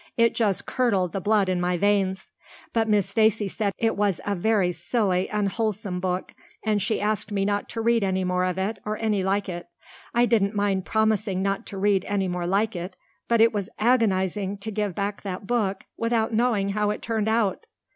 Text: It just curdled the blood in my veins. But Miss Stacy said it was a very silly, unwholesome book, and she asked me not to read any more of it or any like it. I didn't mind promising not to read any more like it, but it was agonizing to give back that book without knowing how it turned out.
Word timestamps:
It 0.17 0.33
just 0.33 0.65
curdled 0.65 1.11
the 1.13 1.21
blood 1.21 1.47
in 1.47 1.61
my 1.61 1.77
veins. 1.77 2.31
But 2.73 2.89
Miss 2.89 3.07
Stacy 3.07 3.47
said 3.47 3.71
it 3.77 3.95
was 3.95 4.19
a 4.25 4.33
very 4.33 4.71
silly, 4.71 5.27
unwholesome 5.27 5.99
book, 5.99 6.33
and 6.65 6.81
she 6.81 6.99
asked 6.99 7.31
me 7.31 7.45
not 7.45 7.69
to 7.69 7.81
read 7.81 8.03
any 8.03 8.23
more 8.23 8.43
of 8.43 8.57
it 8.57 8.79
or 8.83 8.97
any 8.97 9.23
like 9.23 9.47
it. 9.47 9.67
I 10.11 10.25
didn't 10.25 10.55
mind 10.55 10.85
promising 10.85 11.43
not 11.43 11.67
to 11.67 11.77
read 11.77 12.03
any 12.05 12.27
more 12.27 12.47
like 12.47 12.75
it, 12.75 12.97
but 13.27 13.41
it 13.41 13.53
was 13.53 13.69
agonizing 13.77 14.57
to 14.57 14.71
give 14.71 14.95
back 14.95 15.21
that 15.21 15.45
book 15.45 15.83
without 15.97 16.33
knowing 16.33 16.69
how 16.69 16.89
it 16.89 17.03
turned 17.03 17.27
out. 17.27 17.67